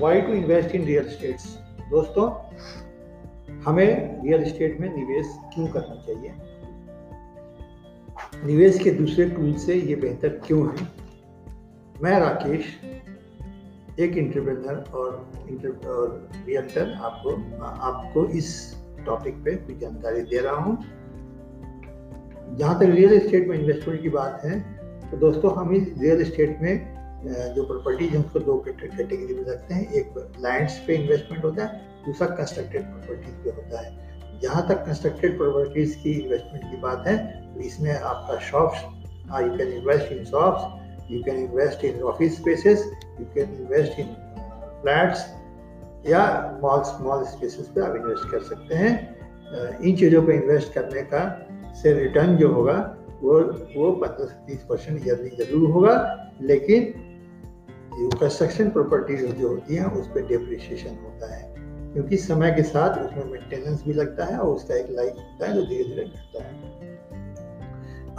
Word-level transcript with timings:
Why 0.00 0.20
to 0.20 0.32
invest 0.32 0.74
in 0.74 0.84
real 0.84 1.08
estates 1.08 1.44
दोस्तों, 1.90 2.26
हमें 3.62 4.22
real 4.22 4.44
estate 4.44 4.80
में 4.80 4.88
निवेश 4.96 5.34
क्यों 5.54 5.66
करना 5.66 5.94
चाहिए? 6.06 6.32
निवेश 8.44 8.78
के 8.78 8.90
दूसरे 8.90 9.28
टूल 9.30 9.52
से 9.54 9.74
ये 9.74 9.94
बेहतर 9.96 10.28
क्यों 10.46 10.60
है? 10.68 10.86
मैं 12.02 12.18
राकेश, 12.20 12.66
एक 14.00 14.16
इंटरप्रेनर 14.16 14.84
और 14.94 15.32
इंटर 15.50 15.88
और 15.88 16.30
रियल्टर 16.46 16.92
आपको 17.00 17.30
आपको 17.62 18.24
इस 18.38 18.52
टॉपिक 19.06 19.34
पे 19.44 19.54
कुछ 19.56 19.76
जानकारी 19.78 20.22
दे 20.22 20.38
रहा 20.38 20.54
हूँ। 20.54 20.76
जहाँ 22.56 22.78
तक 22.78 22.86
रियल 22.86 23.12
इस्टेट 23.12 23.48
में 23.48 23.58
इन्वेस्टमेंट 23.58 24.00
की 24.02 24.08
बात 24.08 24.40
है 24.44 24.60
तो 25.10 25.16
दोस्तों, 25.16 25.54
हम 25.56 25.74
इस 25.74 25.94
रियल 25.98 26.20
इस्टेट 26.20 26.58
में 26.62 26.99
जो 27.24 27.64
प्रॉपर्टीज़ 27.64 28.10
है 28.12 28.18
उसको 28.18 28.38
दो 28.40 28.56
कैटेगरी 28.66 29.34
में 29.34 29.44
रखते 29.44 29.74
हैं, 29.74 29.92
एक 29.92 30.14
लैंड्स 30.40 30.78
पे 30.86 30.94
इन्वेस्टमेंट 30.94 31.44
होता 31.44 31.64
है, 31.64 31.80
दूसरा 32.06 32.28
कंस्ट्रक्टेड 32.28 32.82
प्रॉपर्टीज़ 32.84 33.34
पे 33.44 33.50
होता 33.50 33.80
है। 33.80 34.38
जहाँ 34.42 34.66
तक 34.68 34.84
कंस्ट्रक्टेड 34.84 35.36
प्रॉपर्टीज़ 35.38 35.96
की 36.02 36.12
इन्वेस्टमेंट 36.12 36.70
की 36.70 36.80
बात 36.82 37.06
है 37.06 37.16
तो 37.54 37.60
इसमें 37.62 37.92
आपका 37.92 38.38
shops 38.40 38.82
you 39.42 39.56
can 39.56 39.72
invest 39.72 40.12
in 40.12 40.24
shops 40.24 41.10
you 41.10 41.22
can 41.22 41.36
invest 41.36 41.84
in 41.84 42.00
office 42.12 42.36
spaces 42.36 42.84
you 43.20 43.26
can 43.34 43.54
invest 43.60 43.98
in 44.00 44.14
flats 44.82 45.26
या 46.08 46.22
मॉल 46.62 46.82
स्मॉल 46.84 47.24
स्पेसेस 47.26 47.66
पे 47.74 47.80
आप 47.80 47.96
इन्वेस्ट 47.96 48.30
कर 48.30 48.42
सकते 48.44 48.74
हैं। 48.74 49.78
इन 49.80 49.96
चीज़ों 49.96 50.22
पे 50.26 50.34
इन्वेस्ट 50.34 50.72
करने 50.72 51.02
का 51.12 51.22
से 51.82 51.92
रिटर्न 51.94 52.36
जो 52.36 52.52
होगा, 52.52 52.78
वो 53.22 53.40
वो 53.76 53.90
पंद्रह 53.92 54.26
से 54.26 54.46
तीस 54.46 54.62
परसेंट 54.68 55.06
ईयरली 55.06 55.30
ज़रूर 55.36 55.70
होगा, 55.70 55.94
लेकिन 56.42 56.92
जो 57.90 58.08
कंस्ट्रक्शन 58.08 58.70
प्रॉपर्टीज़ 58.70 59.26
जो 59.26 59.48
होती 59.48 59.74
हैं, 59.76 59.84
उस 59.84 60.06
पर 60.06 60.26
डिप्रिशिएशन 60.26 60.90
होता 60.90 61.34
है। 61.34 61.54
क्योंकि 61.92 62.16
समय 62.16 62.50
के 62.50 62.62
साथ 62.62 63.06
उसमें 63.06 63.32
मेंटेनेंस 63.32 63.84
भी 63.86 63.92
लगता 63.92 64.24
है 64.24 64.38
और 64.38 64.56
उसका 64.56 64.74
एक 64.74 64.86
लाइफ 64.90 65.12
होता 65.12 65.46
है 65.46 65.52
जो 65.54 65.62
धीरे 65.62 65.84
धीरे 65.84 66.04
घटता 66.04 66.42
है। 66.42 66.54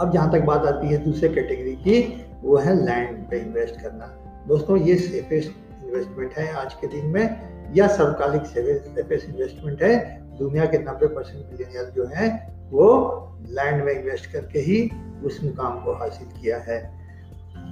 अब 0.00 0.10
जहाँ 0.14 0.32
तक 0.32 0.40
बात 0.40 0.66
आती 0.66 0.86
है 0.86 0.98
दूसरे 0.98 1.28
कैटेगरी 1.28 1.72
की, 1.72 2.26
वो 2.42 2.56
है 2.56 2.86
लैंड 2.86 3.30
पे 3.30 3.38
इन्वेस्ट 3.38 3.80
करना। 3.80 4.06
दोस्तों, 4.48 4.76
ये 4.76 4.96
सेफेस्ट 4.96 5.52
इन्वेस्टमेंट 5.84 6.32
है 6.32 6.52
आज 6.52 6.74
के 6.74 6.86
दिन 6.86 7.06
में, 7.06 7.52
या 7.76 7.88
सर्वकालिक 7.88 8.42
सेफेस्ट 8.42 9.28
इन्वेस्टमेंट 9.28 9.82
है। 9.82 10.22
दुनिया 10.38 10.64
के 10.64 10.78
90 10.78 11.06
परसेंट 11.06 11.46
बिलियनियर 11.46 11.84
जो 11.84 12.06
हैं, 12.06 12.52
वो 12.70 13.12
लैंड 13.48 13.84
में 13.84 13.92
इन्वेस्ट 13.92 14.32
करके 14.32 14.58
ही 14.58 14.90
उस 15.24 15.40
मुकाम 15.44 15.84
को 15.84 15.92
हासिल 15.92 16.42
किया 16.42 16.58
है। 16.58 17.01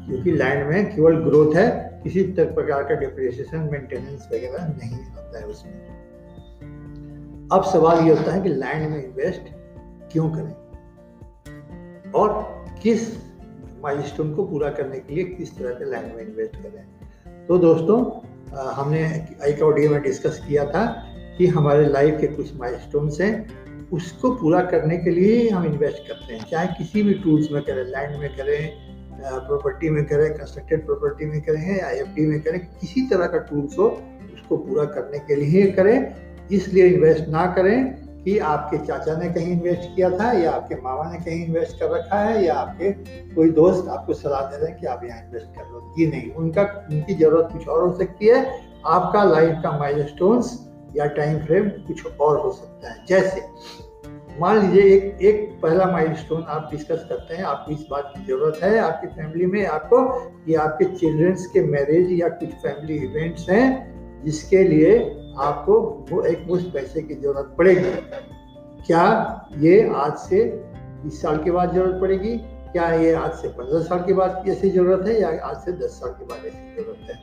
क्योंकि 0.07 0.31
लैंड 0.31 0.67
में 0.69 0.95
केवल 0.95 1.17
ग्रोथ 1.25 1.55
है, 1.55 1.69
किसी 2.03 2.23
प्रकार 2.23 2.83
का 2.83 2.95
डिप्रिसिएशन 2.95 3.69
मेंटेनेंस 3.73 4.29
वगैरह 4.33 4.67
नहीं 4.69 4.97
होता 4.97 5.39
है 5.39 5.45
उसमें। 5.47 5.73
अब 7.53 7.63
सवाल 7.63 7.99
ये 7.99 8.15
होता 8.15 8.33
है 8.33 8.41
कि 8.43 8.49
लैंड 8.49 8.91
में 8.91 9.05
इन्वेस्ट 9.05 9.53
क्यों 10.13 10.31
करें? 10.31 10.53
और 12.13 12.29
किस 12.83 13.09
माइलस्टोन 13.83 14.35
को 14.35 14.45
पूरा 14.45 14.71
करने 14.71 14.99
के 14.99 15.15
लिए 15.15 15.25
किस 15.25 15.57
तरह 15.59 15.75
के 15.75 15.85
लैंड 15.85 16.15
में 16.15 16.23
इन्वेस्ट 16.23 16.57
करें? 16.57 17.47
तो 17.47 17.59
दोस्तों 17.59 18.03
हमने 18.73 19.03
एक 19.47 19.63
ऑडियो 19.63 19.91
में 19.91 20.03
डिस्कस 20.03 20.43
किया 20.49 20.65
था 20.65 20.85
कि 21.39 21.47
हमारे 21.47 21.87
लाइफ 21.87 22.21
के 22.21 22.27
कुछ 22.27 22.55
माइलस्टोन्स 22.57 23.21
हैं, 23.21 23.35
उसको 23.93 24.31
पूरा 24.31 24.63
करने 24.63 24.97
के 24.97 25.11
लिए 25.11 25.49
हम 25.49 25.65
इन्वेस्ट 25.65 26.07
करते 26.09 26.35
हैं। 26.35 26.45
चाहे 26.45 26.67
किसी 26.79 27.03
भी 27.03 27.15
टूल्स 27.15 27.51
में 27.53 27.63
करें 27.63 27.85
लैंड 27.85 28.21
में 28.21 28.37
करें 28.37 28.90
प्रॉपर्टी 29.23 29.91
में 29.91 30.05
करें 30.05 30.35
कंस्ट्रक्टेड 30.35 30.87
प्रॉपर्टी 30.87 31.27
में 31.27 31.41
करें, 31.43 31.79
या 31.79 31.87
आई 31.87 32.27
में 32.27 32.41
करें, 32.41 32.61
किसी 32.81 33.03
तरह 33.03 33.27
का 33.27 33.39
टूल्स 33.39 33.79
हो, 33.79 34.03
उसको 34.35 34.57
पूरा 34.57 34.85
करने 34.85 35.19
के 35.19 35.35
लिए 35.35 35.71
करें। 35.73 36.15
इसलिए 36.53 36.87
इन्वेस्ट 36.87 37.29
ना 37.29 37.47
करें 37.47 37.95
कि 38.25 38.39
आपके 38.39 38.79
चाचा 38.79 39.17
ने 39.17 39.29
कहीं 39.29 39.53
इन्वेस्ट 39.53 39.97
किया 39.97 40.11
था, 40.11 40.33
या 40.33 40.51
आपके 40.51 40.75
मामा 40.75 41.13
ने 41.13 41.19
कहीं 41.19 41.47
इन्वेस्ट 41.47 41.79
कर 41.79 41.91
रखा 41.91 42.19
है, 42.19 42.45
या 42.45 42.55
आपके 42.55 42.91
कोई 43.35 43.51
दोस्त 43.51 43.89
आपको 43.89 44.15
सलाह 44.15 44.41
दे 44.41 44.57
रहे 44.57 44.71
हैं 44.71 44.81
कि 44.81 44.87
आप 44.87 45.05
यहाँ 45.05 45.25
इन्वेस्ट 45.25 45.47
कर 45.47 45.63
लो। 45.63 45.95
ये 45.99 46.07
नहीं, 46.07 46.31
उनका, 46.31 46.63
उनकी 46.93 47.15
ज़रूरत 47.15 47.49
कुछ 47.53 47.69
और 47.69 47.89
हो 47.89 47.97
सकती 47.99 48.27
है। 48.27 48.61
आपका 48.87 49.25
लाइफ 49.25 49.57
का 49.63 49.79
माइलस्टोन्स 49.79 50.67
या 50.97 51.07
टाइम 51.07 51.39
फ्रेम 51.39 51.69
कुछ 51.69 52.07
और 52.07 52.39
हो 52.39 52.53
सकता 52.53 52.91
है। 52.91 53.05
जैसे 53.09 53.41
मान 54.39 54.59
लीजिए 54.61 54.83
एक 54.97 55.23
एक 55.23 55.59
पहला 55.63 55.87
माइलस्टोन 55.87 56.43
आप 56.49 56.69
डिस्कस 56.71 57.05
करते 57.09 57.35
हैं, 57.35 57.45
आपको 57.45 57.73
इस 57.73 57.87
बात 57.91 58.13
की 58.17 58.25
ज़रूरत 58.27 58.61
है, 58.63 58.79
आपकी 58.79 59.07
फैमिली 59.07 59.47
में 59.47 59.67
आपको 59.67 60.03
कि 60.47 60.55
आपके 60.55 60.85
चिल्ड्रंस 60.85 61.47
के 61.47 61.63
मैरिज 61.63 62.13
या 62.21 62.29
कुछ 62.29 62.49
फैमिली 62.63 62.97
इवेंट्स 62.97 63.49
हैं, 63.51 64.23
जिसके 64.25 64.63
लिए 64.65 64.99
आपको 65.39 65.81
वो 66.11 66.23
एक 66.23 66.45
मुश्त 66.49 66.71
पैसे 66.75 67.03
की 67.03 67.15
ज़रूरत 67.15 67.55
पड़ेगी। 67.59 67.91
क्या 68.87 69.05
ये 69.59 69.83
आज 69.97 70.17
से 70.19 70.45
बीस 71.05 71.21
साल 71.23 71.43
के 71.45 71.51
बाद 71.51 71.75
ज़रूरत 71.75 72.01
पड़ेगी? 72.01 72.37
क्या 72.73 72.93
ये 72.95 73.13
आज 73.15 73.33
से 73.33 73.49
पंद्रह 73.49 73.81
साल 73.81 73.99
के 73.99 74.13
बाद 74.13 74.49
ऐसी 74.49 74.71
ज़रूरत 74.71 75.07
है 75.09 75.21
या 75.21 75.29
आज 75.45 75.57
से 75.57 75.73
दस 75.73 76.01
साल 76.01 76.11
के 76.11 76.25
बाद 76.25 76.47
ऐसी 76.47 76.83
ज़रूरत 76.83 77.11
है? 77.11 77.17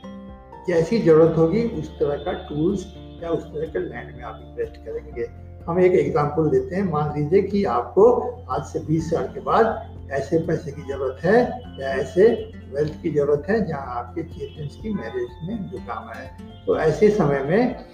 जैसी 0.68 0.98
ज़रूरत 0.98 1.36
होगी, 1.38 1.62
उस 1.64 1.98
तरह 1.98 2.24
का 2.24 2.32
टूल्स 2.48 2.86
या 3.22 3.30
उस 3.30 3.44
तरह 3.44 3.66
के 3.66 3.78
लैंड 3.78 4.16
में 4.16 4.22
आप 4.22 4.40
इन्वेस्ट 4.44 4.76
करेंगे। 4.76 5.47
हम 5.68 5.78
एक 5.80 5.94
एग्ज़ाम्पल 5.94 6.48
देते 6.50 6.76
हैं। 6.76 6.82
मान 6.84 7.12
लीजिए 7.16 7.42
कि 7.42 7.62
आपको 7.70 8.04
आज 8.50 8.62
से 8.66 8.80
20 8.84 9.10
साल 9.10 9.24
के 9.34 9.40
बाद 9.40 9.66
ऐसे 10.12 10.38
पैसे 10.46 10.72
की 10.72 10.82
ज़रूरत 10.82 11.18
है 11.24 11.40
या 11.80 11.88
ऐसे 11.94 12.28
वेल्थ 12.70 12.92
की 13.02 13.10
ज़रूरत 13.10 13.46
है 13.48 13.60
जहाँ 13.66 13.96
आपके 13.96 14.22
चिल्ड्रंस 14.24 14.78
की 14.82 14.92
मैरिज 14.94 15.48
में 15.48 15.68
जो 15.70 15.78
काम 15.88 16.08
है। 16.10 16.26
तो 16.66 16.78
ऐसे 16.78 17.10
समय 17.10 17.42
में 17.44 17.84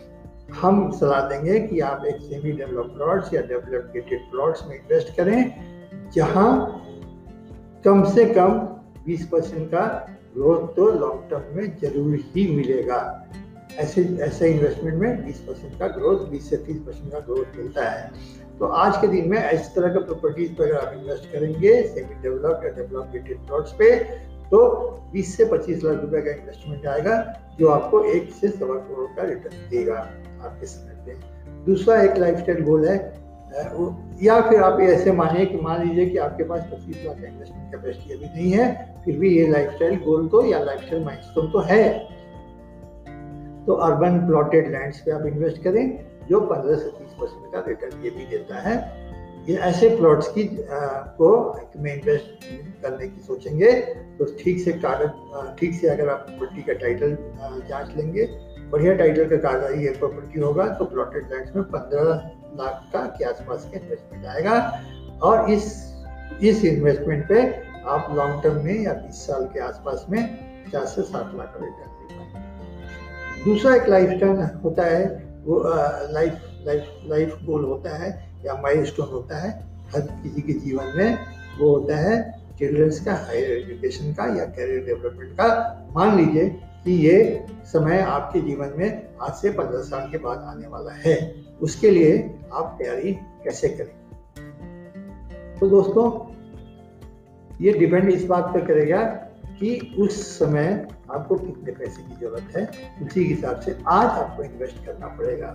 हम 0.53 0.91
सलाह 0.93 1.29
देंगे 1.29 1.59
कि 1.61 1.81
आप 1.83 2.05
एक 2.07 2.21
सेमी 2.23 2.53
डेवलप 2.53 2.93
प्लॉट्स 2.97 3.33
या 3.35 3.41
डेवलप 3.43 3.91
गेटेड 3.95 4.31
प्लॉट्स 4.31 4.67
में 4.69 4.75
इन्वेस्ट 4.77 5.15
करें, 5.17 6.11
जहाँ 6.15 6.51
कम 7.85 8.05
से 8.13 8.25
कम 8.35 8.59
20 9.07 9.27
परसेंट 9.29 9.67
का 9.71 9.87
ग्रोथ 10.35 10.67
तो 10.77 10.91
लॉन्ग 10.93 11.31
टर्म 11.31 11.57
में 11.57 11.77
ज़रूर 11.81 12.15
ही 12.35 12.47
मिलेगा। 12.57 13.01
ऐसे 13.79 14.03
ऐसे 14.23 14.51
इन्वेस्टमेंट 14.51 14.97
में 14.97 15.27
20 15.27 15.39
परसेंट 15.47 15.79
का 15.79 15.87
ग्रोथ 15.89 16.27
20 16.31 16.51
से 16.51 16.57
30 16.67 16.79
परसेंट 16.87 17.13
का 17.13 17.19
ग्रोथ 17.21 17.57
मिलता 17.57 17.89
है। 17.91 18.11
तो 18.59 18.67
आज 18.83 18.97
के 18.97 19.07
दिन 19.09 19.29
में 19.29 19.51
इस 19.51 19.75
तरह 19.75 19.95
का 19.95 20.01
प्रॉपर्टीज़ 20.01 20.53
पर 20.53 20.65
अगर 20.65 20.87
आप 20.87 20.93
इन्वेस्ट 20.95 21.33
करेंगे 21.33 21.83
सेमी 21.85 22.23
डेवलप 22.23 22.61
या 22.65 22.71
डेवलप 22.73 23.11
गेटेड 23.13 23.39
प्लॉट्स 23.47 23.73
पे 23.73 23.95
तो 24.51 24.61
20 25.13 25.37
से 25.37 25.45
25 25.47 25.85
लाख 25.85 26.01
रुपए 26.01 26.21
का 26.21 26.31
इन्वेस्टमेंट 26.31 26.87
आएगा, 26.87 27.17
जो 27.59 27.69
आपको 27.69 28.03
एक 28.07 28.31
से 28.33 28.49
सवा 28.49 28.75
करोड़ 28.79 29.11
का 29.17 29.23
रिटर्न 29.23 29.69
देगा 29.71 29.97
आपके 29.97 30.67
समय 30.67 31.05
पे। 31.07 31.13
दूसरा 31.65 32.01
एक 32.03 32.19
लाइफ 32.19 32.45
गोल 32.63 32.89
है 32.89 32.97
या 34.23 34.41
फिर 34.41 34.63
आप 34.63 34.81
ऐसे 34.81 35.13
मानिए 35.13 35.47
कि 35.47 35.57
मान 35.57 35.83
लीजिए 35.83 36.07
कि 36.07 36.17
आपके 36.19 36.45
पास 36.45 36.63
पच्चीस 36.73 37.05
लाख 37.07 37.21
का 37.21 37.29
इन्वेस्टमेंट 37.29 37.71
कैपेसिटी 37.73 38.15
अभी 38.15 38.27
नहीं 38.27 38.51
है, 38.53 39.03
फिर 39.05 39.19
भी 39.19 39.37
ये 39.39 39.47
लाइफ 39.49 40.03
गोल 40.05 40.29
तो 40.29 40.45
या 40.47 40.59
लाइफ 40.65 40.81
स्टाइल 40.81 41.51
तो 41.53 41.61
है। 41.63 41.85
तो 43.67 43.73
अर्बन 43.85 44.19
प्लॉटेड 44.27 44.71
लैंड्स 44.73 45.01
पे 45.01 45.11
आप 45.11 45.27
इन्वेस्ट 45.27 45.63
करें 45.63 45.85
जो 46.29 46.41
15 46.51 46.79
से 46.79 46.91
30 46.91 47.19
परसेंट 47.21 47.53
का 47.53 47.65
रिटर्न 47.69 48.03
ये 48.05 48.11
भी 48.11 48.27
देता 48.27 48.61
है। 48.61 48.75
ये 49.49 49.57
ऐसे 49.69 49.89
प्लॉट्स 49.97 50.29
की 50.29 50.43
आ, 50.43 50.79
को 51.19 51.29
में 51.77 51.93
इन्वेस्ट 51.95 52.45
करने 52.83 53.09
की 53.09 53.21
सोचेंगे 53.21 53.73
तो 54.19 54.25
ठीक 54.39 54.61
से 54.61 54.73
कागज़ 54.85 55.55
ठीक 55.59 55.75
से 55.75 55.89
अगर 55.89 56.09
आप 56.09 56.27
प्रॉपर्टी 56.29 56.63
का 56.63 56.73
टाइटल 56.73 57.17
जाँच 57.69 57.97
लेंगे 57.97 58.27
बढ़िया 58.73 58.95
टाइटल 58.95 59.29
का 59.29 59.37
कागज़ 59.49 59.79
ये 59.81 59.91
प्रॉपर्टी 59.99 60.41
होगा 60.41 60.67
तो 60.75 60.85
प्लॉटेड 60.85 61.33
लैंड्स 61.33 61.57
में 61.57 61.65
पंद्रह 61.65 62.31
लाख 62.61 62.89
का 62.93 63.05
के 63.19 63.25
आसपास 63.25 63.65
का 63.65 63.79
इन्वेस्टमेंट 63.79 64.27
आएगा। 64.27 64.57
और 65.23 65.51
इस 65.51 65.67
इस 66.43 66.65
इन्वेस्टमेंट 66.65 67.29
पे 67.29 67.43
आप 67.87 68.15
लॉन्ग 68.17 68.43
टर्म 68.43 68.65
में 68.65 68.79
या 68.81 68.93
बीस 68.93 69.27
साल 69.27 69.45
के 69.47 69.61
आसपास 69.61 70.07
में 70.11 70.23
चार 70.73 70.87
से 70.87 71.03
सात 71.03 71.35
लाख 71.35 71.53
का 71.55 71.65
रिटर्न 71.65 71.93
दूसरा 73.45 73.75
एक 73.75 73.89
लाइफ 73.89 74.11
स्टाइल 74.11 74.39
होता 74.65 74.83
है, 74.83 75.05
वो 75.45 75.63
लाइफ 76.13 76.41
लाइफ 76.67 76.85
लाइफ 77.07 77.39
गोल 77.47 77.65
होता 77.65 77.97
है 77.97 78.11
या 78.47 78.55
माइलस्टोन 78.63 79.07
होता 79.07 79.39
है, 79.39 79.51
हर 79.95 80.01
किसी 80.23 80.43
के 80.43 80.53
जीवन 80.61 80.93
में 80.97 81.19
वो 81.59 81.69
होता 81.71 81.97
है 81.97 82.15
चिल्ड्रंस 82.59 83.01
का 83.05 83.15
हायर 83.15 83.51
एजुकेशन 83.53 84.13
का 84.13 84.25
या 84.37 84.45
करियर 84.47 84.85
डेवलपमेंट 84.87 85.33
का। 85.33 85.49
मान 85.95 86.17
लीजिए 86.17 86.49
कि 86.85 86.93
ये 86.99 87.45
समय 87.65 87.99
आपके 88.01 88.41
जीवन 88.41 88.73
में 88.77 89.17
आज 89.23 89.33
से 89.33 89.51
पंद्रह 89.51 89.83
साल 89.83 90.11
के 90.11 90.19
बाद 90.19 90.39
आने 90.47 90.67
वाला 90.69 90.93
है, 91.01 91.17
उसके 91.63 91.91
लिए 91.91 92.19
आप 92.53 92.75
तैयारी 92.79 93.13
कैसे 93.45 93.69
करें? 93.69 93.95
तो 95.61 95.69
दोस्तों, 95.69 96.07
ये 97.61 97.73
डिपेंड 97.73 98.11
इस 98.11 98.25
बात 98.27 98.45
पर 98.45 98.67
करेगा 98.67 99.03
कि 99.59 99.95
उस 99.99 100.39
समय 100.39 100.87
आपको 101.11 101.37
कितने 101.37 101.73
पैसे 101.73 102.03
की 102.03 102.15
ज़रूरत 102.17 102.57
है, 102.57 102.71
उसी 103.03 103.25
हिसाब 103.25 103.61
से 103.61 103.79
आज 103.89 104.07
आपको 104.07 104.43
इन्वेस्ट 104.43 104.85
करना 104.87 105.07
पड़ेगा। 105.17 105.47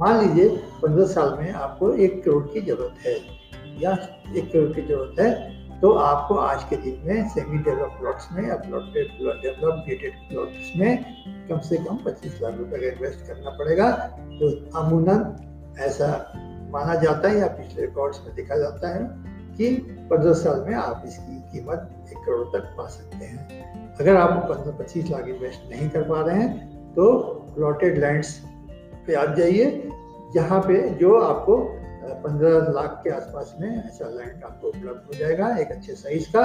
मान 0.00 0.20
लीजिए 0.20 0.48
पंद्रह 0.82 1.06
साल 1.06 1.38
में 1.38 1.52
आपको 1.52 1.92
एक 1.96 2.24
करोड़ 2.24 2.44
की 2.44 2.60
ज़रूरत 2.60 2.94
है, 3.06 3.16
या 3.82 3.92
एक 4.36 4.52
करोड़ 4.52 4.72
की 4.72 4.82
ज़रूरत 4.82 5.20
है 5.20 5.50
तो 5.80 5.92
आपको 5.92 6.34
आज 6.36 6.64
के 6.64 6.76
दिन 6.76 7.02
में 7.04 7.28
सेमी 7.28 7.58
डेवलप 7.58 7.96
प्लॉट्स 8.00 8.28
में 8.32 8.48
या 8.48 8.56
प्लॉट्स 8.56 10.72
में 10.76 11.04
कम 11.48 11.58
से 11.60 11.76
कम 11.78 11.96
25 12.04 12.42
लाख 12.42 12.58
रुपए 12.58 12.78
का 12.80 12.86
इन्वेस्ट 12.86 13.26
करना 13.26 13.50
पड़ेगा। 13.58 13.90
तो 14.38 14.50
अमूनन 14.80 15.36
ऐसा 15.80 16.06
माना 16.72 16.94
जाता 16.94 17.28
है 17.28 17.38
या 17.38 17.46
पिछले 17.56 17.82
रिकॉर्ड्स 17.82 18.20
में 18.26 18.34
देखा 18.36 18.56
जाता 18.58 18.88
है। 18.94 19.02
कि 19.56 19.68
पंद्रह 20.10 20.32
साल 20.34 20.64
में 20.68 20.74
आप 20.76 21.02
इसकी 21.06 21.40
कीमत 21.52 21.88
एक 22.08 22.18
करोड़ 22.18 22.46
तक 22.48 22.74
पा 22.78 22.86
सकते 22.88 23.24
हैं। 23.24 23.96
अगर 24.00 24.16
आप 24.16 24.30
पंद्रह 24.50 24.76
पच्चीस 24.78 25.10
लाख 25.10 25.28
इन्वेस्ट 25.28 25.70
नहीं 25.70 25.88
कर 25.90 26.02
पा 26.02 26.20
रहे 26.20 26.36
हैं 26.36 26.94
तो 26.94 27.12
प्लॉटेड 27.54 27.98
लैंड्स 27.98 28.34
पे 29.06 29.14
आप 29.14 29.34
जाइए। 29.36 29.90
जहाँ 30.34 30.60
पे 30.60 30.88
जो 30.98 31.16
आपको 31.20 31.56
पंद्रह 32.22 32.72
लाख 32.72 33.00
के 33.04 33.10
आसपास 33.10 33.54
में 33.60 33.68
ऐसा 33.68 34.08
लैंड 34.08 34.44
आपको 34.44 34.68
उपलब्ध 34.68 35.06
हो 35.06 35.18
जाएगा, 35.18 35.56
एक 35.56 35.70
अच्छे 35.70 35.94
साइज़ 35.94 36.28
का, 36.28 36.44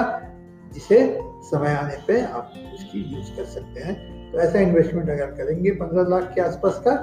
जिसे 0.72 0.98
समय 1.44 1.74
आने 1.74 1.96
पे 2.06 2.20
आप 2.22 2.52
उसकी 2.74 3.00
यूज़ 3.14 3.30
कर 3.36 3.44
सकते 3.52 3.80
हैं। 3.80 3.96
तो 4.32 4.38
ऐसा 4.38 4.58
इन्वेस्टमेंट 4.60 5.10
अगर 5.10 5.30
करेंगे 5.36 5.70
पंद्रह 5.76 6.08
लाख 6.08 6.32
के 6.34 6.40
आसपास 6.40 6.80
का 6.84 6.94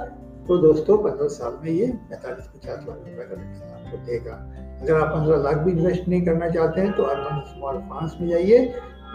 तो 0.48 0.58
दोस्तों, 0.58 0.98
पंद्रह 0.98 1.28
साल 1.30 1.58
में 1.64 1.72
ये 1.72 1.88
पैंतालीस 2.10 2.48
पचास 2.48 2.86
लाख 2.88 2.98
रुपए 2.98 3.24
का 3.26 3.36
आपको 3.76 3.98
देगा। 4.06 4.36
अगर 4.82 4.96
आप 4.96 5.08
पंद्रह 5.10 5.38
लाख 5.44 5.58
भी 5.58 5.72
इन्वेस्ट 5.72 6.08
नहीं 6.08 6.26
करना 6.26 6.50
चाहते 6.50 6.82
हैं 6.82 6.92
तो 6.96 7.04
अर्बन 7.06 7.40
स्मॉल 7.48 7.78
फाइनेंस 7.90 8.18
में 8.22 8.28
जाइए। 8.30 8.58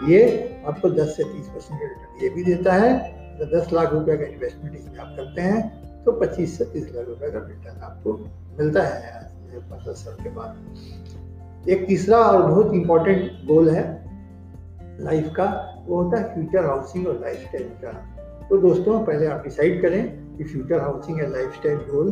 ये 0.07 0.21
आपको 0.67 0.89
दस 0.91 1.15
से 1.17 1.23
तीस 1.23 1.47
परसेंट 1.47 1.79
रिटर्न 1.81 2.23
ये 2.23 2.29
भी 2.29 2.43
देता 2.43 2.73
है। 2.73 2.93
तो 3.37 3.45
दस 3.49 3.71
लाख 3.73 3.93
रुपए 3.93 4.17
का 4.17 4.25
इन्वेस्टमेंट 4.25 4.75
इसमें 4.75 4.99
आप 4.99 5.13
करते 5.17 5.41
हैं 5.41 6.03
तो 6.03 6.11
पच्चीस 6.11 6.57
से 6.57 6.65
तीस 6.65 6.91
लाख 6.95 7.07
रुपए 7.07 7.31
का 7.31 7.39
रिटर्न 7.39 7.81
आपको 7.83 8.13
मिलता 8.59 8.83
है 8.83 9.19
पंद्रह 9.53 9.93
साल 9.93 10.23
के 10.23 10.29
बाद। 10.29 11.69
एक 11.69 11.85
तीसरा 11.87 12.17
और 12.19 12.41
बहुत 12.41 12.73
इंपॉर्टेंट 12.73 13.45
गोल 13.47 13.69
है 13.69 13.83
लाइफ 15.01 15.31
का, 15.35 15.45
वो 15.87 16.01
होता 16.01 16.17
है 16.17 16.33
फ्यूचर 16.33 16.65
हाउसिंग 16.65 17.07
और 17.07 17.19
लाइफ 17.21 17.39
स्टाइल 17.39 17.69
का। 17.83 17.91
तो 18.49 18.57
दोस्तों, 18.57 18.99
पहले 19.05 19.27
आप 19.27 19.43
डिसाइड 19.43 19.81
करें 19.81 20.37
कि 20.37 20.43
फ्यूचर 20.43 20.81
हाउसिंग 20.81 21.19
या 21.19 21.27
लाइफ 21.27 21.53
स्टाइल 21.53 21.77
गोल 21.89 22.11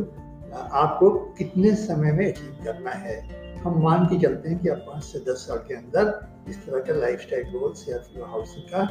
आपको 0.52 1.10
कितने 1.38 1.74
समय 1.76 2.12
में 2.12 2.26
अचीव 2.26 2.64
करना 2.64 2.90
है? 2.90 3.18
हम 3.60 3.80
मान 3.82 4.04
के 4.06 4.18
चलते 4.18 4.48
हैं 4.48 4.58
कि 4.58 4.68
आप 4.68 4.84
पाँच 4.86 5.04
से 5.04 5.18
दस 5.20 5.46
साल 5.48 5.58
के 5.68 5.74
अंदर 5.74 6.12
इस 6.48 6.64
तरह 6.66 6.80
का 6.80 6.94
लाइफ 6.94 7.20
स्टाइल 7.20 7.50
गोल्स 7.50 7.88
या 7.88 7.98
फ्यूचर 7.98 8.28
हाउसिंग 8.30 8.64
का 8.64 8.82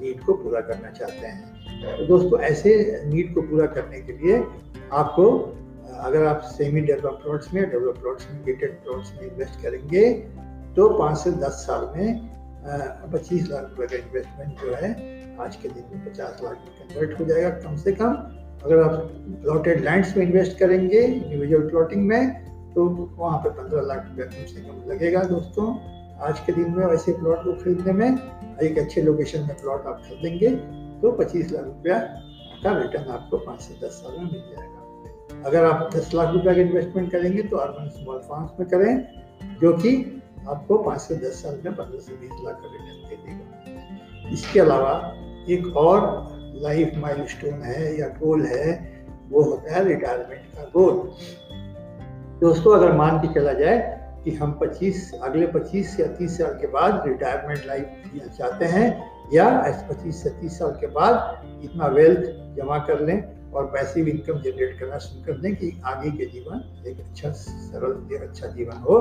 नीड 0.00 0.22
को 0.24 0.34
पूरा 0.34 0.60
करना 0.60 0.90
चाहते 0.90 1.26
हैं। 1.26 1.96
तो 1.98 2.06
दोस्तों, 2.06 2.40
ऐसे 2.40 3.02
नीड 3.06 3.34
को 3.34 3.42
पूरा 3.42 3.66
करने 3.66 4.00
के 4.00 4.12
लिए 4.12 4.38
आपको 4.92 5.26
अगर 5.98 6.24
आप 6.26 6.40
सेमी 6.52 6.80
डेवलप 6.80 7.18
प्लॉट्स 7.22 7.52
में 7.54 7.62
डेवलप 7.70 7.98
प्लॉट्स 7.98 8.30
में 8.30 8.42
गेटेड 8.44 8.72
प्लॉट्स 8.82 9.12
में 9.12 9.28
इन्वेस्ट 9.30 9.62
करेंगे 9.62 10.10
तो 10.76 10.88
पाँच 10.98 11.18
से 11.18 11.30
दस 11.32 11.64
साल 11.66 11.90
में 11.96 12.08
पच्चीस 13.12 13.48
लाख 13.50 13.70
रुपए 13.70 13.86
का 13.86 13.96
इन्वेस्टमेंट 13.96 14.60
जो 14.60 14.74
है, 14.74 14.90
आज 15.40 15.56
के 15.56 15.68
दिन 15.68 15.84
में 15.92 16.04
पचास 16.04 16.40
लाख 16.44 16.52
में 16.52 16.72
कन्वर्ट 16.78 17.20
हो 17.20 17.24
जाएगा, 17.24 17.50
कम 17.50 17.76
से 17.76 17.92
कम। 17.92 18.14
अगर 18.66 18.80
आप 18.82 18.94
प्लॉटेड 19.42 19.84
लैंड्स 19.84 20.16
में 20.16 20.22
इन्वेस्ट 20.24 20.58
करेंगे 20.58 21.00
इंडिविजुअल 21.00 21.68
प्लॉटिंग 21.68 22.06
में 22.06 22.22
तो 22.74 22.84
वहाँ 23.18 23.38
पर 23.38 23.50
पंद्रह 23.58 23.82
लाख 23.82 24.06
रुपया 24.08 24.24
कम 24.26 24.46
से 24.46 24.60
कम 24.60 24.90
लगेगा 24.90 25.22
दोस्तों। 25.24 25.66
आज 26.28 26.40
के 26.46 26.52
दिन 26.52 26.74
में 26.76 26.84
वैसे 26.86 27.12
प्लॉट 27.12 27.44
को 27.44 27.52
खरीदने 27.60 27.92
में 27.92 28.58
एक 28.62 28.78
अच्छे 28.78 29.02
लोकेशन 29.02 29.40
में 29.40 29.54
प्लॉट 29.56 29.86
आप 29.86 30.02
खरीदेंगे 30.06 30.50
तो 31.02 31.12
पच्चीस 31.12 31.52
लाख 31.52 31.64
रुपया 31.64 31.98
का 32.62 32.72
रिटर्न 32.78 33.10
आपको 33.12 33.38
पाँच 33.38 33.60
से 33.60 33.74
दस 33.86 34.02
साल 34.02 34.18
में 34.18 34.24
मिल 34.24 34.42
जाएगा। 34.50 35.42
अगर 35.46 35.64
आप 35.64 35.88
दस 35.94 36.10
लाख 36.14 36.32
रुपए 36.34 36.54
का 36.54 36.60
इन्वेस्टमेंट 36.60 37.10
करेंगे 37.12 37.42
तो 37.44 37.56
अर्बन 37.56 37.88
स्मॉल 37.98 38.18
फार्म्स 38.28 38.60
में 38.60 38.68
करें, 38.68 38.92
जो 39.60 39.72
कि 39.74 39.92
आपको 40.48 40.78
पाँच 40.78 41.00
से 41.00 41.16
दस 41.18 41.42
साल 41.42 41.60
में 41.64 41.74
पंद्रह 41.74 42.00
से 42.00 42.16
बीस 42.16 42.44
लाख 42.44 42.56
का 42.56 42.72
रिटर्न 42.72 42.98
दे 43.08 43.16
देगा। 43.26 44.30
इसके 44.32 44.60
अलावा 44.60 44.92
एक 45.50 45.76
और 45.76 46.34
लाइफ 46.62 46.92
माइलस्टोन 46.96 47.62
है 47.62 47.98
या 48.00 48.06
गोल 48.20 48.44
है, 48.46 48.72
वो 49.30 49.42
होता 49.42 49.74
है 49.74 49.84
रिटायरमेंट 49.84 50.42
का 50.56 50.64
गोल 50.74 50.94
दोस्तों, 52.40 52.74
अगर 52.76 52.92
मान 52.92 53.18
के 53.18 53.32
चला 53.34 53.52
जाए 53.52 53.78
कि 54.24 54.30
हम 54.32 54.58
25 54.62 55.10
अगले 55.22 55.46
25 55.52 55.98
या 56.00 56.06
30 56.16 56.38
साल 56.38 56.58
के 56.60 56.66
बाद 56.66 57.02
रिटायरमेंट 57.06 57.66
लाइफ 57.66 58.02
जीना 58.06 58.26
चाहते 58.28 58.64
हैं, 58.64 58.88
या 59.32 59.46
25 59.90 60.22
से 60.22 60.30
30 60.40 60.58
साल 60.58 60.70
के 60.80 60.86
बाद 60.86 61.62
इतना 61.64 61.86
वेल्थ 61.88 62.26
जमा 62.56 62.78
कर 62.78 63.00
लें 63.00 63.18
और 63.52 63.66
पैसिव 63.66 64.08
इनकम 64.08 64.40
जनरेट 64.40 64.78
करना 64.80 64.98
शुरू 64.98 65.22
कर 65.24 65.40
दें 65.40 65.54
कि 65.56 65.72
आगे 65.84 66.10
के 66.10 66.24
जीवन 66.24 66.84
एक 66.88 67.00
अच्छा 67.00 67.30
सरल, 67.30 68.14
एक 68.14 68.22
अच्छा 68.22 68.46
जीवन 68.48 68.76
हो 68.80 69.00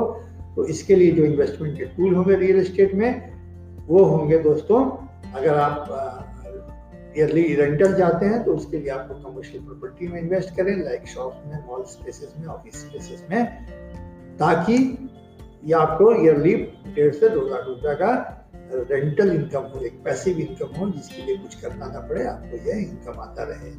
तो 0.55 0.65
इसके 0.65 0.95
लिए 0.95 1.11
जो 1.11 1.23
इन्वेस्टमेंट 1.23 1.77
के 1.77 1.85
टूल 1.85 2.15
होंगे 2.15 2.35
रियल 2.35 2.59
एस्टेट 2.59 2.93
में, 2.95 3.85
वो 3.87 4.03
होंगे 4.05 4.37
दोस्तों, 4.39 4.79
अगर 5.33 5.55
आप 5.55 6.34
ईयरली 7.17 7.43
रेंटल 7.55 7.93
जाते 7.95 8.25
हैं 8.25 8.43
तो 8.43 8.53
उसके 8.55 8.77
लिए 8.77 8.89
आपको 8.89 9.13
कमर्शियल 9.21 9.63
प्रॉपर्टी 9.63 10.07
में 10.07 10.19
इन्वेस्ट 10.21 10.55
करें 10.57 10.75
लाइक 10.77 11.07
शॉप 11.07 11.43
में 11.47 11.57
मॉल 11.67 11.83
स्पेसेस 11.89 12.33
में 12.39 12.47
ऑफ़िस 12.47 12.81
स्पेसेस 12.81 13.25
में, 13.29 13.45
ताकि 14.37 14.75
ये 15.63 15.73
आपको 15.73 16.11
ईयरली 16.23 16.55
डेढ़ 16.95 17.13
से 17.13 17.29
दो 17.29 17.47
लाख 17.49 17.67
रुपए 17.67 17.95
का 17.95 18.11
रेंटल 18.89 19.31
इनकम 19.31 19.63
हो, 19.65 19.79
एक 19.81 20.03
पैसिव 20.03 20.39
इनकम 20.39 20.79
हो, 20.79 20.89
जिसके 20.89 21.21
लिए 21.21 21.37
कुछ 21.37 21.55
करना 21.61 21.85
ना 21.85 21.99
पड़े, 21.99 22.25
आपको 22.25 22.57
यह 22.69 22.77
इनकम 22.77 23.19
आता 23.21 23.43
रहे। 23.43 23.71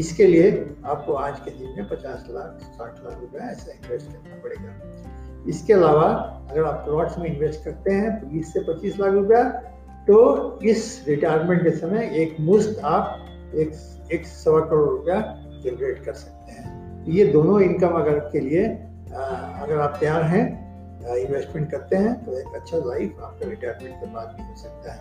इसके 0.00 0.26
लिए 0.26 0.50
आपको 0.84 1.12
आज 1.14 1.38
के 1.40 1.50
दिन 1.50 1.74
में 1.76 1.88
पचास 1.88 2.26
लाख, 2.30 2.58
साठ 2.72 3.04
लाख 3.04 3.20
रुपए 3.20 3.38
ऐसा 3.40 3.72
इन्वेस्ट 3.72 4.06
करना 4.06 4.42
पड़ेगा। 4.42 5.44
इसके 5.48 5.72
अलावा 5.72 6.08
अगर 6.50 6.64
आप 6.64 6.84
प्लॉट्स 6.84 7.18
में 7.18 7.26
इन्वेस्ट 7.26 7.64
करते 7.64 7.90
हैं 7.92 8.20
तो 8.20 8.26
बीस 8.26 8.52
से 8.52 8.60
पच्चीस 8.64 8.98
लाख 9.00 9.12
रुपया 9.12 9.42
तो 10.06 10.16
इस 10.60 11.04
रिटायरमेंट 11.08 11.62
के 11.62 11.70
समय 11.70 12.10
एक 12.14 12.36
मुश्त 12.40 12.80
आप 12.84 13.52
एक 13.54 13.72
एक 14.12 14.26
सवा 14.26 14.60
करोड़ 14.60 14.88
रुपया 14.88 15.20
जनरेट 15.64 16.04
कर 16.04 16.12
सकते 16.12 16.52
हैं। 16.52 17.04
तो 17.04 17.12
ये 17.12 17.24
दोनों 17.26 17.60
इनकम 17.60 17.88
अगर 17.88 18.18
के 18.32 18.40
लिए 18.40 18.66
आ, 18.66 19.22
अगर 19.62 19.78
आप 19.78 19.96
तैयार 20.00 20.22
हैं 20.22 20.44
इन्वेस्टमेंट 21.16 21.70
करते 21.70 21.96
हैं 21.96 22.24
तो 22.24 22.38
एक 22.38 22.54
अच्छा 22.54 22.78
लाइफ 22.78 23.20
आपका 23.20 23.48
रिटायरमेंट 23.48 23.94
के 23.94 24.06
बाद 24.06 24.34
भी 24.36 24.42
हो 24.42 24.56
सकता 24.56 24.92
है। 24.92 25.00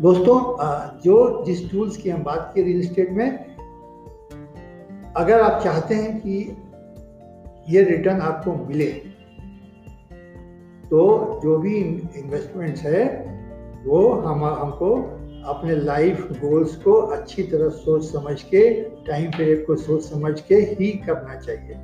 दोस्तों 0.00 0.36
जो 1.00 1.44
जिस 1.44 1.70
टूल्स 1.70 1.96
की 1.96 2.10
हम 2.10 2.22
बात 2.22 2.50
की 2.54 2.62
रियल 2.62 2.80
इस्टेट 2.80 3.10
में 3.10 3.28
अगर 5.16 5.40
आप 5.40 5.62
चाहते 5.62 5.94
हैं 5.94 6.20
कि 6.20 6.38
ये 7.68 7.82
रिटर्न 7.84 8.20
आपको 8.20 8.54
मिले 8.54 8.86
तो 10.84 11.40
जो 11.42 11.58
भी 11.58 11.76
इन्वेस्टमेंट्स 12.16 12.82
है 12.82 13.33
वो 13.86 14.08
हम, 14.10 14.44
हमको 14.44 14.94
अपने 15.44 15.74
लाइफ 15.76 16.28
गोल्स 16.34 16.76
को 16.76 16.92
अच्छी 16.92 17.42
तरह 17.42 17.68
सोच 17.68 18.04
समझ 18.04 18.42
के 18.42 18.70
टाइम 19.06 19.30
पीरियड 19.30 19.66
को 19.66 19.76
सोच 19.76 20.02
समझ 20.02 20.40
के 20.40 20.54
ही 20.54 20.90
करना 21.06 21.34
चाहिए। 21.34 21.76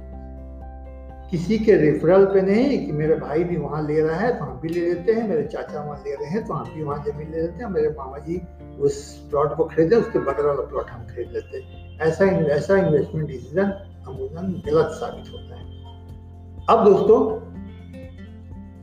किसी 1.30 1.58
के 1.58 1.74
रेफरल 1.76 2.24
पे 2.24 2.40
नहीं 2.42 2.86
कि 2.86 2.92
मेरे 2.92 3.14
भाई 3.14 3.44
भी 3.44 3.56
वहाँ 3.56 3.86
ले 3.86 4.00
रहा 4.00 4.16
है 4.16 4.32
तो 4.38 4.44
हम 4.44 4.58
भी 4.60 4.68
ले 4.68 4.80
लेते 4.80 5.12
हैं, 5.12 5.28
मेरे 5.28 5.42
चाचा 5.42 5.82
वहाँ 5.82 6.02
ले 6.06 6.14
रहे 6.14 6.30
हैं 6.30 6.44
तो 6.46 6.54
हम 6.54 6.72
भी 6.74 6.82
वहाँ 6.82 7.04
ज़मीन 7.04 7.30
ले 7.30 7.40
लेते 7.40 7.64
हैं, 7.64 7.70
मेरे 7.70 7.88
मामा 7.88 8.18
जी 8.18 8.40
उस 8.80 9.04
प्लॉट 9.30 9.56
को 9.56 9.64
खरीदे, 9.64 9.96
उसके 9.96 10.18
बगल 10.18 10.46
वाला 10.46 10.62
प्लॉट 10.62 10.90
हम 10.90 11.06
खरीद 11.06 11.30
लेते 11.32 11.58
हैं। 11.58 11.98
ऐसा 12.00 12.24
ऐसा 12.54 12.76
इन्वेस्टमेंट 12.78 13.28
डिसीज़न 13.28 13.70
अमूमन 14.08 14.52
गलत 14.66 14.90
साबित 14.94 15.32
होता 15.32 15.54
है। 15.54 15.64
अब 16.68 16.84
दोस्तों, 16.84 17.20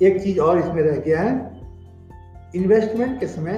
एक 0.08 0.22
चीज़ 0.24 0.40
और 0.40 0.60
इसमें 0.60 0.82
रह 0.84 0.98
गया 0.98 1.22
है। 1.22 1.57
इन्वेस्टमेंट 2.56 3.20
के 3.20 3.28
समय 3.28 3.58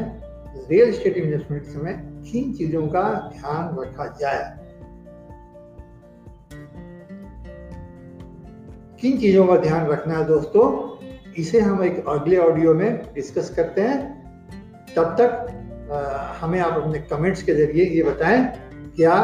रियल 0.70 0.92
स्टेट 0.94 1.18
इन्वेस्टमेंट 1.18 1.64
के 1.64 1.72
समय 1.72 1.94
किन 2.32 2.54
चीज़ों 2.54 2.88
का 2.88 3.04
ध्यान 3.34 3.76
रखा 3.80 4.06
जाए। 4.22 4.58
किन 9.02 9.18
चीज़ों 9.18 9.46
का 9.48 9.58
ध्यान 9.58 9.88
रखना 9.88 10.18
है 10.18 10.26
दोस्तों। 10.26 10.66
इसे 11.34 11.60
हम 11.60 11.84
एक 11.84 12.08
अगले 12.08 12.38
ऑडियो 12.38 12.74
में 12.74 13.14
डिस्कस 13.16 13.54
करते 13.56 13.82
हैं। 13.82 14.00
तब 14.96 15.16
तक 15.20 15.56
आ, 15.92 16.00
हमें 16.40 16.60
आप 16.60 16.82
अपने 16.82 17.00
कमेंट्स 17.00 17.42
के 17.44 17.54
ज़रिए 17.56 17.86
ये 17.86 18.04
बताएँ 18.04 18.44
क्या 18.96 19.16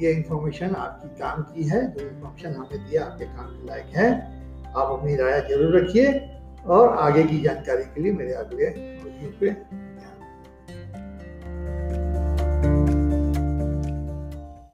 ये 0.00 0.12
इंफॉर्मेशन 0.12 0.74
आपकी 0.74 1.08
काम 1.08 1.42
की 1.42 1.68
है 1.68 1.80
जो 1.92 2.06
इंफॉर्मेशन 2.06 2.54
हमें 2.54 2.88
दिया 2.88 3.04
आपके 3.04 3.24
काम 3.24 3.46
के 3.46 3.66
लायक 3.66 3.96
है। 3.96 4.10
आप 4.76 4.98
अपनी 4.98 5.14
राय 5.16 5.40
ज़रूर 5.48 5.76
रखिए। 5.76 6.12
और 6.66 6.96
आगे 6.98 7.24
की 7.24 7.40
जानकारी 7.40 7.84
के 7.84 8.00
लिए 8.00 8.12
मेरे 8.12 8.32
अगले 8.34 8.66
वीडियो 8.66 9.30
पे 9.40 9.50